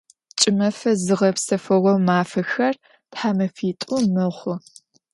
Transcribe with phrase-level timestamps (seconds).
[0.39, 2.75] Ç'ımefe zığepsefığo mafexer
[3.13, 4.53] thamefit'u mexhu.